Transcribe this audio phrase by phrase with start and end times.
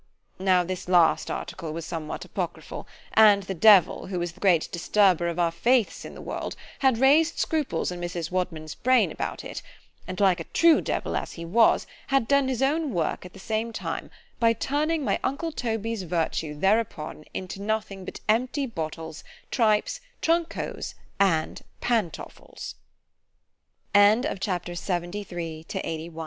[0.39, 5.27] Now this last article was somewhat apocryphal; and the Devil, who is the great disturber
[5.27, 8.31] of our faiths in this world, had raised scruples in Mrs.
[8.31, 9.61] Wadman's brain about it;
[10.07, 13.37] and like a true devil as he was, had done his own work at the
[13.37, 14.09] same time,
[14.39, 20.95] by turning my uncle Toby's Virtue thereupon into nothing but _empty bottles, tripes, trunk hos